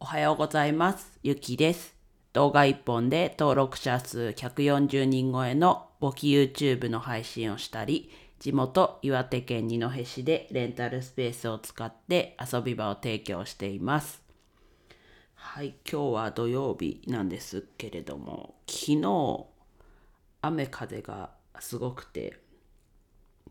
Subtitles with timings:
[0.00, 1.18] おはようございます。
[1.24, 1.96] ゆきです。
[2.32, 8.08] 動画1本で登録者数140人超えの簿記 YouTube の配信をしたり、
[8.38, 14.22] 地元岩手県二戸市でレンタルスペースを使って遊び場を提供しています。
[15.34, 19.46] はい、今日は土曜日なんですけれども、昨日
[20.42, 22.38] 雨風がすごくて、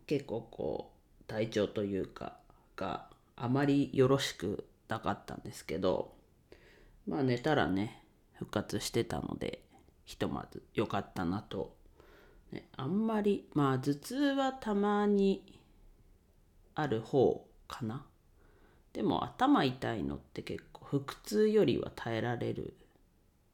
[0.06, 2.38] 結構こう体調というか
[2.74, 3.04] が
[3.36, 6.16] あまりよろしくなかったんですけど
[7.08, 8.02] まあ寝たらね
[8.34, 9.62] 復活してたので
[10.04, 11.74] ひとまず良かったなと、
[12.52, 15.42] ね、あんまりまあ頭痛はたまに
[16.74, 18.06] ある方かな。
[18.92, 22.74] でも頭痛いのって結構腹痛よりは耐えられる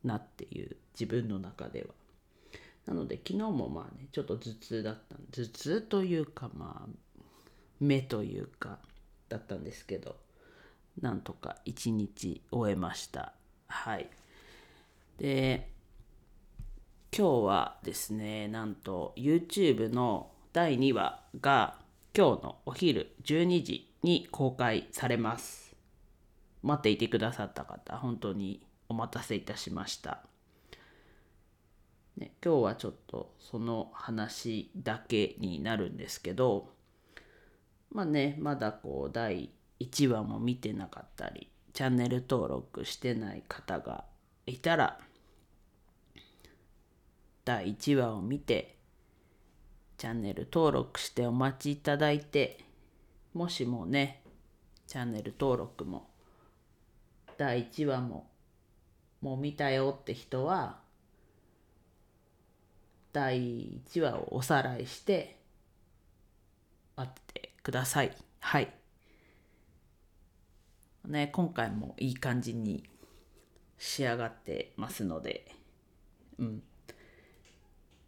[0.04, 1.94] なっていう自分の中では。
[2.86, 6.88] なので昨日もまあねちょっと頭痛だった頭痛というかまあ
[7.80, 8.78] 目というか
[9.28, 10.16] だったんですけど
[11.00, 13.32] なんとか一日終えました。
[13.74, 14.08] はい。
[15.18, 15.68] で
[17.16, 21.74] 今日はですねなんと YouTube の第2話が
[22.16, 25.74] 今日のお昼12時に公開されます。
[26.62, 30.22] 待っていてくださった方本当にお待たせいたしました。
[32.16, 36.68] ね、今日はちょっとその話だけになるんですけど
[37.90, 44.04] まあねまだこう第1話も見てなかったりチャンネル登録してない方が
[44.46, 44.98] いたら
[47.44, 48.76] 第1話を見て
[49.98, 52.64] チャンネル登録してお待ちいただいて
[53.34, 54.22] もしもね
[54.86, 56.08] チャンネル登録も
[57.36, 58.26] 第1話も
[59.20, 60.78] もう見たよって人は
[63.12, 65.36] 第1話をおさらいして
[66.96, 68.12] 待っててください。
[68.40, 68.83] はい。
[71.06, 72.84] ね、今回もいい感じに
[73.78, 75.46] 仕上がってますので、
[76.38, 76.62] うん。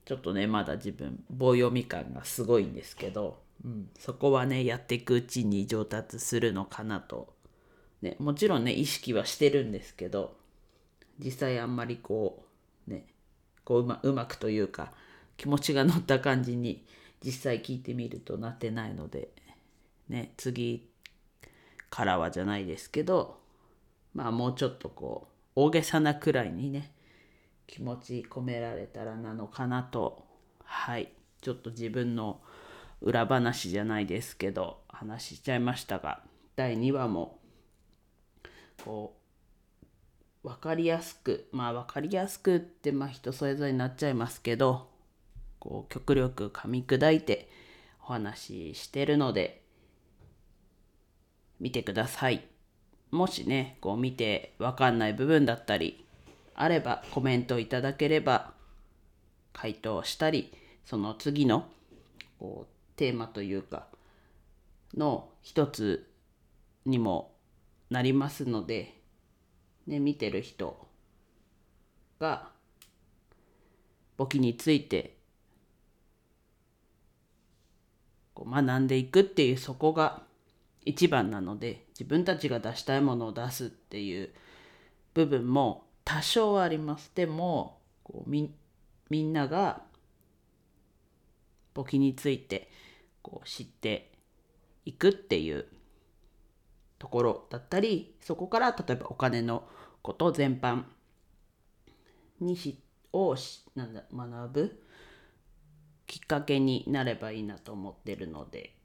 [0.05, 7.35] ちょっとね、まだ自分、棒読み感がすごいんですけど、うん、そこはね、やっていくうちに上達するのかなと。
[8.03, 10.37] ね、もちろんね、意識はしてるんですけど、
[11.19, 12.45] 実際あんまりこ
[12.87, 13.07] う、ね、
[13.67, 14.93] こううまうまくというか
[15.37, 16.87] 気持ちが乗った感じに
[17.23, 19.29] 実際聞いてみるとなってないので
[20.09, 20.89] ね次
[21.91, 23.39] からはじゃないですけど
[24.15, 26.93] まあもうちょっとこう大げさなくらいにね
[27.67, 30.25] 気持ち込められたらなのかなと。
[30.63, 31.13] はい。
[31.41, 32.41] ちょっと自分の
[33.01, 36.23] 裏話じゃないですけど話しちゃいましたが
[36.57, 37.39] 第2話も
[38.85, 39.17] こ
[40.43, 44.89] う分かりやすくまあ分かりやすくってまあ人それぞれになっちゃいますけど
[45.61, 47.49] こう極力噛み砕いて
[48.03, 49.63] お話ししてるので
[51.61, 52.45] 見てください。
[53.11, 56.05] もしねこう見て分かんない部分だったり
[56.55, 58.53] あればコメントいただければ
[59.53, 60.53] 回答したり
[60.85, 61.69] その次の
[62.39, 63.87] こうテーマというか
[64.97, 66.11] の一つ
[66.85, 67.33] にも
[67.91, 68.97] なりますので
[69.87, 70.89] ね、見てる人
[72.19, 72.49] が
[74.17, 75.17] 簿記について
[78.35, 80.23] こう学んでいくっていうそこが
[80.87, 84.31] 一番なので自分たちが出したいものを出すっていう
[85.15, 87.11] 部分も多少はあります。
[87.15, 88.55] でもこうみ
[89.11, 89.83] みんなが
[91.75, 92.71] 簿記について
[93.21, 94.13] こう知って
[94.85, 95.67] いくっていう
[97.01, 99.69] ところだったりそこから例えばお金の
[100.03, 100.85] こと全般
[102.41, 102.79] にし
[103.13, 104.83] をしなんだ学ぶ
[106.07, 108.77] きっかけになればいいなと思ってるので。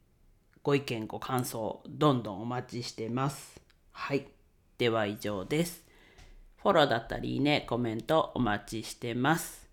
[0.64, 3.60] ご意見ご感想どんどんお待ちしてます。
[3.92, 4.28] はい。
[4.78, 5.84] では以上です。
[6.62, 9.68] フォローだったりいいねコメントお待ちしてます。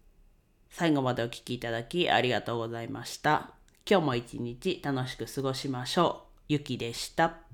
[0.70, 3.50] 最後までお聴きいただきありがとうございました。
[3.88, 6.42] 今日も一日楽しく過ごしましょう。
[6.48, 7.47] ゆきでした。